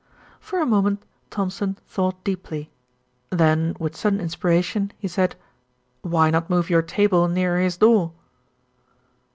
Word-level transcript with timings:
For 0.39 0.59
a 0.59 0.65
moment 0.65 1.03
Thompson 1.29 1.77
thought 1.85 2.23
deeply, 2.23 2.71
then 3.29 3.77
with 3.79 3.95
sudden 3.95 4.19
inspiration 4.19 4.91
he 4.97 5.07
said, 5.07 5.35
"Why 6.01 6.31
not 6.31 6.49
move 6.49 6.71
your 6.71 6.81
table 6.81 7.27
nearer 7.27 7.59
his 7.59 7.77
door?" 7.77 8.11